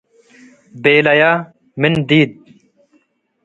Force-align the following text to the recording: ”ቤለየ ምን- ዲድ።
”ቤለየ 0.81 1.21
ምን- 1.79 1.93
ዲድ። 2.07 2.31